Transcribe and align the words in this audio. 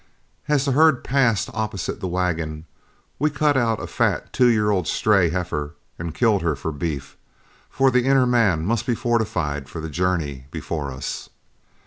As 0.47 0.65
the 0.65 0.71
herd 0.71 1.03
passed 1.03 1.51
opposite 1.53 1.99
the 1.99 2.07
wagon, 2.07 2.65
we 3.19 3.29
cut 3.29 3.55
a 3.55 3.85
fat 3.85 4.33
two 4.33 4.47
year 4.47 4.71
old 4.71 4.87
stray 4.87 5.29
heifer 5.29 5.75
and 5.99 6.15
killed 6.15 6.41
her 6.41 6.55
for 6.55 6.71
beef, 6.71 7.15
for 7.69 7.91
the 7.91 8.05
inner 8.05 8.25
man 8.25 8.65
must 8.65 8.87
be 8.87 8.95
fortified 8.95 9.69
for 9.69 9.79
the 9.79 9.91
journey 9.91 10.47
before 10.49 10.91
us. 10.91 11.29